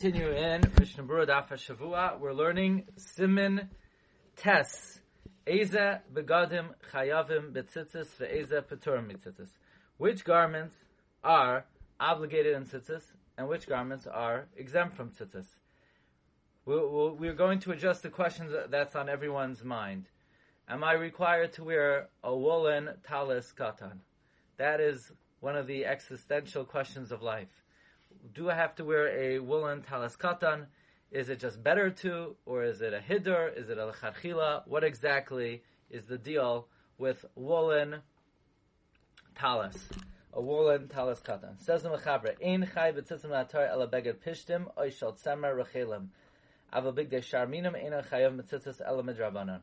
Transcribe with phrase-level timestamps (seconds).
[0.00, 2.20] continue in Mishnah Berurah Daf.
[2.20, 3.68] We're learning Simin
[4.36, 5.00] Tes.
[5.44, 9.48] Eza begadim chayavim betzitzis ve'eza peturim mitzitzis.
[9.96, 10.76] Which garments
[11.24, 11.64] are
[11.98, 13.02] obligated in tzitzis
[13.36, 15.46] and which garments are exempt from tzitzis?
[16.64, 20.04] We're, we're going to address the questions that's on everyone's mind.
[20.68, 23.98] Am I required to wear a woolen talis katan?
[24.58, 25.10] That is
[25.40, 27.48] one of the existential questions of life
[28.34, 30.66] do I have to wear a woolen talis katan?
[31.10, 33.56] Is it just better to, or is it a hiddur?
[33.56, 34.62] Is it a lecharchila?
[34.66, 38.02] What exactly is the deal with woolen
[39.34, 39.88] talis?
[40.34, 41.58] A woolen talis katan.
[41.58, 46.08] Says the mechaber, ein chai b'tzitzim atar ela beged pishtim oy shal tzemer rechelim.
[46.72, 49.60] Aval big de sharminim ein chayav mitzitzis ela midrabanan.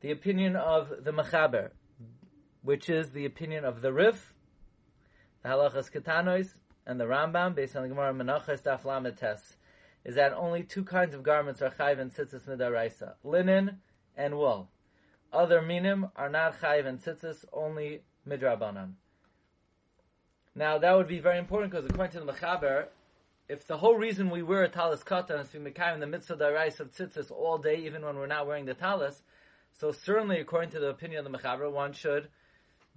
[0.00, 1.70] The opinion of the mechaber,
[2.62, 4.33] which is the opinion of the Rif,
[5.44, 6.48] the halachas ketanois
[6.86, 9.56] and the Rambam, based on the Gemara Menachas Daf Lametes,
[10.04, 13.78] is that only two kinds of garments are chayv and tzitzis midaraisa: linen
[14.16, 14.70] and wool.
[15.32, 18.92] Other minim are not chayv and tzitzis, only midrabanan.
[20.54, 22.86] Now that would be very important because according to the Mechaber,
[23.46, 26.36] if the whole reason we wear a talis katan is to be in the mitzvah
[26.36, 29.22] darais of tzitzis all day, even when we're not wearing the talis,
[29.74, 32.28] so certainly according to the opinion of the Mechaber, one should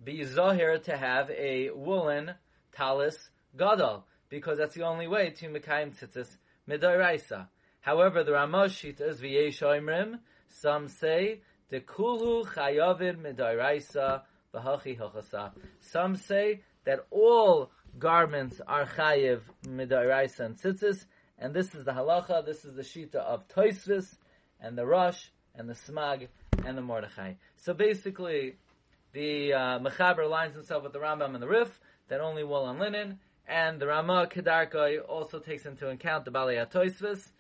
[0.03, 2.33] be zahir to have a woolen
[2.71, 6.37] talis gadol, because that's the only way to mekayim tzitzis
[6.69, 7.47] midoraisa.
[7.81, 10.19] However, the Shita is v'yeshoimrim.
[10.49, 14.21] Some say the kulu chayavin midoraisa
[14.53, 15.51] v'hachi hochasa.
[15.79, 21.05] Some say that all garments are chayiv midoraisa and tzitzis,
[21.39, 22.45] and this is the halacha.
[22.45, 24.17] This is the shita of Toisvis
[24.59, 26.27] and the Rosh and the Smag
[26.65, 27.33] and the Mordechai.
[27.55, 28.55] So basically,
[29.17, 32.77] the uh, Mechaber aligns himself with the Rambam and the Rif, that only wool and
[32.77, 37.31] linen, and the Rama Kedarkoi also takes into account the Balei Atoisvis,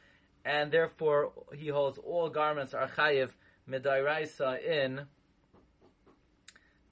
[0.43, 3.29] and therefore he holds all garments are chayiv
[3.69, 5.01] midairaisa in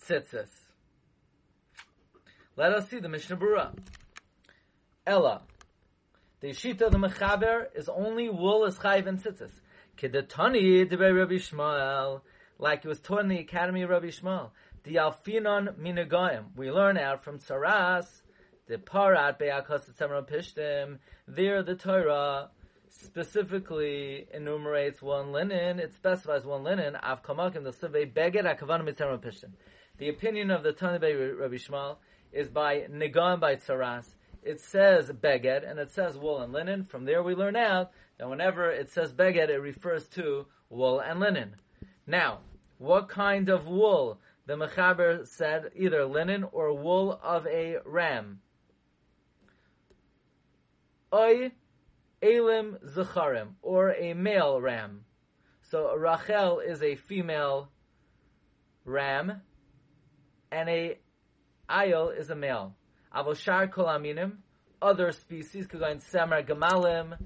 [0.08, 0.52] tzitzis.
[2.56, 3.76] Let us see the Mishnah Berurah.
[5.08, 5.42] Ella.
[6.42, 9.52] The Shita of the Mechaber is only wool is chayiv in tzitzis.
[9.98, 12.22] Kedetani debei Rabbi Shmuel,
[12.60, 14.52] like it was taught in the Academy of Rabbi Shmuel.
[14.86, 16.56] The Alfinon Minagoyim.
[16.56, 18.06] We learn out from Saras,
[18.68, 19.90] the Parat Be'akos
[20.30, 21.00] Pishtim.
[21.28, 22.52] There the Torah
[22.90, 25.80] specifically enumerates one linen.
[25.80, 26.96] It specifies one linen.
[26.98, 29.54] Av Kamakim the Sivei Beged Akavan Mitzemra Pishtim.
[29.98, 31.98] The opinion of the Tanabei Rabbi Shmuel
[32.32, 34.06] is by Nigon by Tsaras.
[34.44, 36.84] It says beged and it says wool and linen.
[36.84, 41.20] From there we learn out that whenever it says beged, it refers to wool and
[41.20, 41.56] linen.
[42.06, 42.42] Now,
[42.78, 48.40] what kind of wool the Mechaber said either linen or wool of a ram.
[51.14, 51.52] Oy
[52.22, 55.06] elim zecharim, or a male ram.
[55.62, 57.70] So Rachel is a female
[58.84, 59.42] ram,
[60.52, 61.00] and a
[61.70, 62.76] ayil is a male.
[63.16, 64.38] Avoshar kolaminim,
[64.82, 67.18] other species, could go in samar gamalim,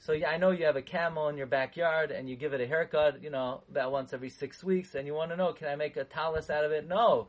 [0.00, 2.66] so I know you have a camel in your backyard and you give it a
[2.66, 5.76] haircut, you know, about once every six weeks, and you want to know, can I
[5.76, 6.88] make a talus out of it?
[6.88, 7.28] No,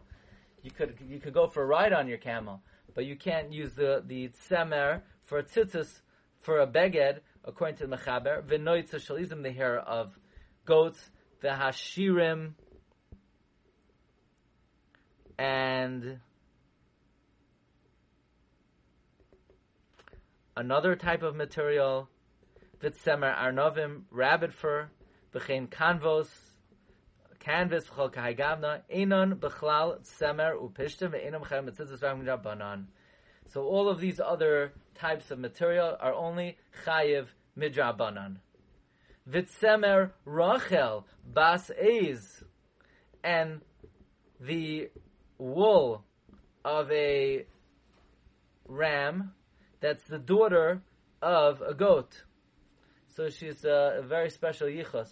[0.63, 2.61] you could you could go for a ride on your camel,
[2.95, 5.99] but you can't use the the tzemer for a tzitzis
[6.39, 8.41] for a beged, according to the mechaber.
[8.41, 10.17] V'noitza shalizim the hair of
[10.65, 11.11] goats,
[11.41, 12.53] the hashirim,
[15.37, 16.19] and
[20.55, 22.07] another type of material
[22.81, 24.89] Vitzemer Arnovim, rabbit fur,
[25.33, 26.29] B'chein Kanvos,
[27.39, 32.87] canvas v'chol kahagavna, Einon b'chlal tzemer upishtim, ve'enom chayim mitzitzis banan.
[33.47, 37.27] So all of these other types of material are only chayiv
[37.57, 38.37] midrabanan.
[39.29, 42.43] Vitzemer Rachel bas eiz,
[43.23, 43.61] and
[44.39, 44.89] the
[45.37, 46.03] wool
[46.65, 47.45] of a
[48.67, 49.33] ram
[49.79, 50.81] that's the daughter
[51.21, 52.23] of a goat.
[53.15, 55.09] So she's a, a very special yichus.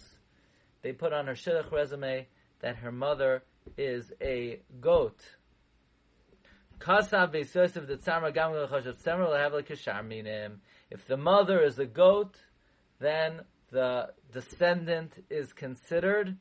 [0.82, 2.26] They put on her shidduch resume
[2.60, 3.42] that her mother
[3.76, 5.20] is a goat.
[6.82, 7.10] If
[11.06, 12.36] the mother is a goat,
[13.00, 16.38] then the descendant is considered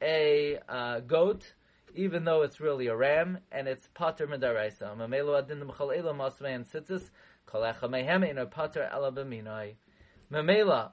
[0.00, 1.52] a uh, goat,
[1.94, 4.96] even though it's really a ram, and it's pater medaraisa.
[10.32, 10.90] Mamelu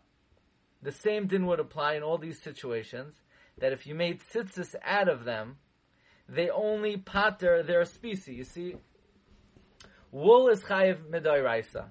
[0.81, 3.14] the same din would apply in all these situations,
[3.60, 5.58] that if you made tzitzis out of them,
[6.28, 8.38] they only pater their species.
[8.38, 8.76] You see,
[10.12, 11.00] wool is chayiv
[11.44, 11.90] raisa,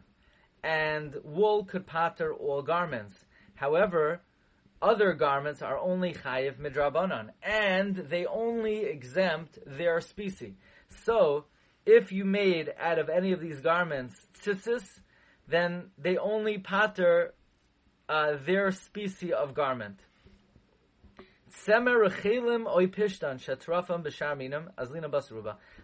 [0.62, 3.14] and wool could pater all garments.
[3.54, 4.22] However,
[4.80, 10.54] other garments are only chayiv midrabanan, and they only exempt their species.
[11.04, 11.46] So,
[11.84, 15.00] if you made out of any of these garments tzitzis,
[15.48, 17.34] then they only pater
[18.08, 20.00] uh, their species of garment.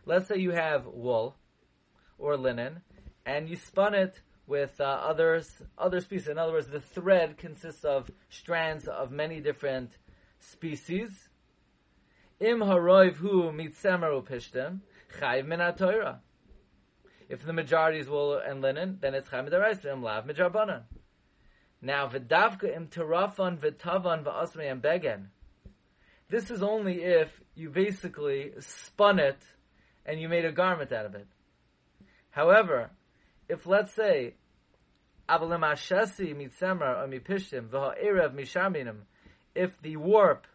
[0.06, 1.36] Let's say you have wool
[2.18, 2.80] or linen,
[3.26, 6.28] and you spun it with uh, others, other species.
[6.28, 9.96] In other words, the thread consists of strands of many different
[10.38, 11.28] species.
[12.40, 12.66] Im hu
[15.18, 16.18] chayv
[17.28, 20.82] If the majority is wool and linen, then it's chayv midaraisa im lav midrabanan.
[21.84, 25.26] Now v'davka im terafan v'tavan v'asmei begen.
[26.30, 29.36] This is only if you basically spun it
[30.06, 31.26] and you made a garment out of it.
[32.30, 32.90] However,
[33.50, 34.32] if let's say
[35.28, 39.00] abalim ashesi mitzemer or mipishim v'ha'eirev mishaminim,
[39.54, 40.46] if the warp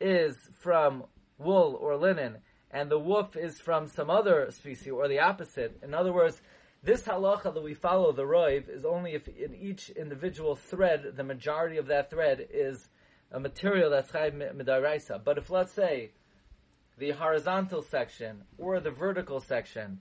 [0.00, 1.02] is from
[1.36, 2.36] wool or linen
[2.70, 6.40] and the woof is from some other species or the opposite, in other words,
[6.82, 11.24] this halacha that we follow the roiv is only if in each individual thread the
[11.24, 12.88] majority of that thread is
[13.32, 15.22] a material that's chayv midaraisa.
[15.22, 16.12] But if let's say
[16.98, 20.00] the horizontal section or the vertical section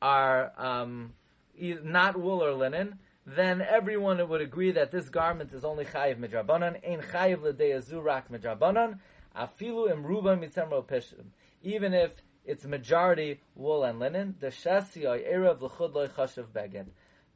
[0.00, 1.12] are um,
[1.58, 6.76] not wool or linen, then everyone would agree that this garment is only chayiv midrabanan,
[6.86, 8.98] ein chayiv l'deyazurak midrabanan,
[9.36, 11.26] afilu imruba mitzemro peshim.
[11.62, 16.86] Even if it's majority wool and linen, the shasi erev l'chud loy chashav beged.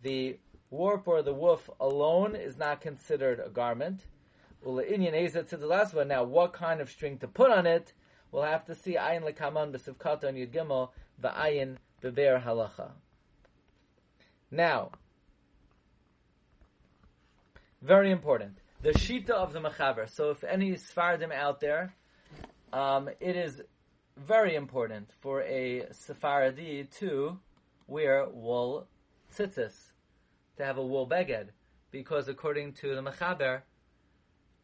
[0.03, 0.39] The
[0.71, 4.05] warp or the woof alone is not considered a garment.
[4.63, 6.05] The.
[6.07, 7.93] Now, what kind of string to put on it?
[8.31, 10.91] We'll have to see ayin lekaman b'sivkata and yud gimel
[11.23, 12.91] v'ayin beber halacha.
[14.51, 14.91] Now,
[17.81, 18.59] very important.
[18.83, 20.09] The shita of the mechaber.
[20.09, 21.95] So, if any Sephardim out there,
[22.73, 23.63] um, it is
[24.19, 27.39] very important for a Sephardi to
[27.87, 28.89] wear wool
[29.35, 29.93] tzitzis,
[30.57, 31.49] to have a wool beged,
[31.91, 33.63] because according to the mechaber,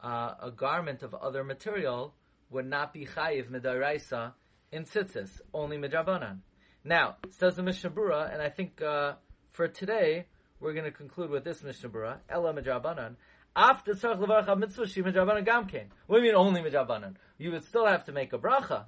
[0.02, 2.14] uh, a garment of other material
[2.50, 4.32] would not be chayiv midaraisa
[4.72, 6.38] in tzitzis, only midrabanan.
[6.84, 9.14] Now, says the Mishnah Berurah, and I think uh,
[9.50, 10.26] for today
[10.60, 13.14] we're going to conclude with this Mishnah Berurah, Ella midrabanan.
[13.56, 15.86] After tzarich levarach mitzvah shi midrabanan gamkein.
[16.06, 17.14] What do you mean only midrabanan?
[17.38, 18.84] You would still have to make a bracha.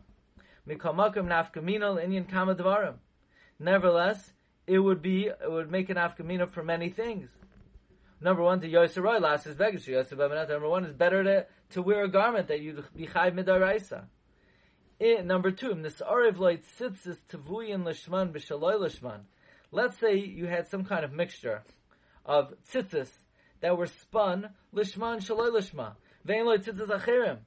[0.68, 2.94] Mikamakim nafkaminal inyan kama dvarim.
[3.58, 4.32] Nevertheless,
[4.66, 7.30] it would be it would make an afkamina for many things.
[8.20, 9.86] Number one, to Yosef last is Begish.
[9.86, 14.04] Yosef Number one is better to, to wear a garment that you'd be chayv midaraisa.
[14.98, 19.20] Eh, number two, Nisariv loit tzitzis tavuyin lishman b'shaloy lishman.
[19.70, 21.62] Let's say you had some kind of mixture
[22.24, 23.10] of tzitzis
[23.60, 25.92] that were spun lishman shaloy lishma.
[26.24, 27.38] Vein loit tzitzis achirim.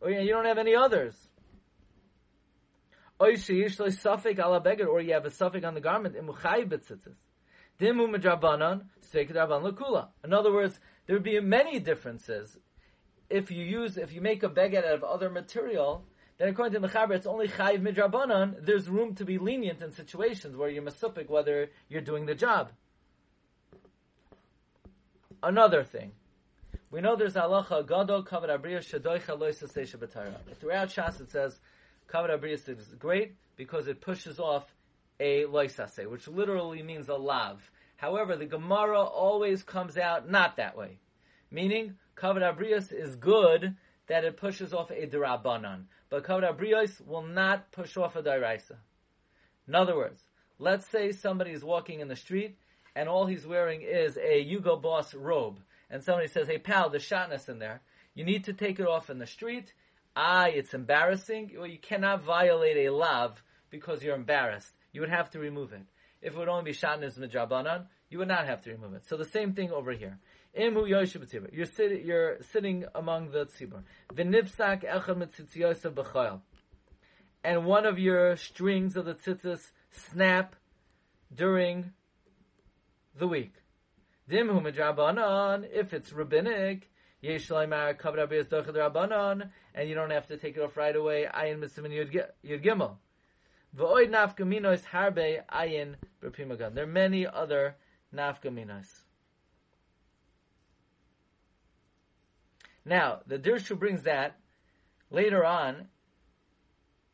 [0.00, 1.14] Or oh, you don't have any others.
[3.18, 6.16] Or you have a suffix on the garment.
[6.16, 6.28] In
[10.32, 12.58] other words, there would be many differences.
[13.28, 16.04] If you use, if you make a beged out of other material,
[16.38, 18.64] then according to Mechaber, it's only chayiv midrabanan.
[18.64, 22.70] There's room to be lenient in situations where you're masupik whether you're doing the job.
[25.42, 26.12] Another thing,
[26.90, 31.58] we know there's halacha gadol kavod abriya shadoicha loisa Throughout Shas it says
[32.08, 34.74] kavod abriya is great because it pushes off
[35.18, 37.70] a loisase, which literally means a lav.
[37.96, 40.98] However, the Gemara always comes out not that way.
[41.50, 43.76] Meaning, kavod abrios is good
[44.08, 48.76] that it pushes off a derabanan, but kavod abrios will not push off a diraisa.
[49.66, 50.22] In other words,
[50.58, 52.56] let's say somebody is walking in the street
[52.96, 55.60] and all he's wearing is a Hugo Boss robe,
[55.90, 57.82] and somebody says, "Hey pal, there's shatnez in there.
[58.14, 59.74] You need to take it off in the street."
[60.16, 61.52] Ah, it's embarrassing.
[61.56, 65.82] Well, you cannot violate a lav because you're embarrassed you would have to remove it.
[66.22, 69.04] If it would only be shatnez midrabanan, you would not have to remove it.
[69.06, 70.18] So the same thing over here.
[70.58, 70.88] Imu
[71.52, 73.82] You're sitting, you're sitting among the tzibur.
[74.14, 76.40] V'nifsak echad mitzitziyosef b'chayil.
[77.44, 80.56] And one of your strings of the tzitzis snap
[81.34, 81.92] during
[83.18, 83.52] the week.
[84.30, 86.88] Dimhu midrabanan, if it's rabbinic,
[87.26, 92.96] rabbanan, and you don't have to take it off right away, ayin mitzvah yud gimel.
[93.76, 96.74] V'oid nafkaminos harbe ayin b'primagan.
[96.74, 97.76] There are many other
[98.14, 98.86] nafkaminos.
[102.84, 104.38] Now, the Dirshu brings that
[105.10, 105.88] later on.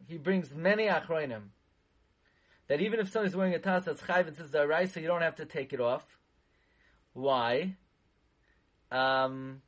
[0.06, 1.52] He brings many achroinim
[2.68, 5.36] that even if somebody's wearing a tas that's chayv and says so you don't have
[5.36, 6.04] to take it off.
[7.12, 7.76] Why?
[8.90, 9.62] Um,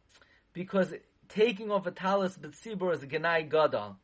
[0.55, 0.95] because
[1.29, 3.97] taking off a talis b'tzibur is a genai gadol.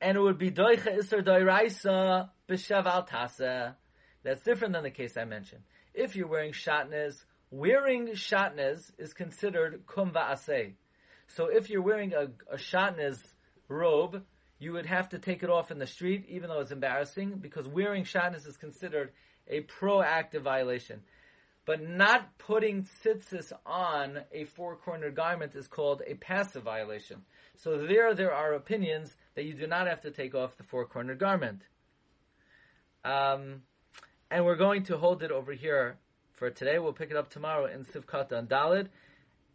[0.00, 3.74] And it would be doicha iser doiraisa b'shav al tasa.
[4.22, 5.62] That's different than the case I mentioned.
[5.92, 10.74] If you're wearing shatnez, wearing shatnez is considered kum va'aseh.
[11.28, 13.18] So if you're wearing a, a shatnez
[13.68, 14.22] robe,
[14.58, 17.66] you would have to take it off in the street, even though it's embarrassing, because
[17.66, 19.12] wearing shatnez is considered
[19.48, 21.00] a proactive violation.
[21.66, 27.22] But not putting tzitzis on a four-cornered garment is called a passive violation.
[27.56, 31.18] So there, there are opinions that you do not have to take off the four-cornered
[31.18, 31.62] garment.
[33.04, 33.62] Um,
[34.30, 35.96] and we're going to hold it over here
[36.34, 36.78] for today.
[36.78, 38.88] We'll pick it up tomorrow in Sivkata and Dalid.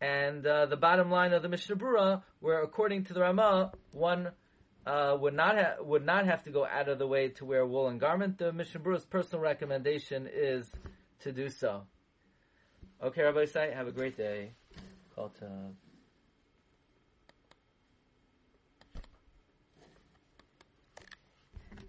[0.02, 4.32] And uh, the bottom line of the Mishnah Brura, where according to the Rama, one
[4.86, 7.62] uh, would not ha- would not have to go out of the way to wear
[7.62, 8.38] a woolen garment.
[8.38, 10.72] The Mishnah Brura's personal recommendation is
[11.20, 11.84] to do so.
[13.02, 14.52] Okay, Rabbi Say, have a great day.
[15.16, 15.46] Call to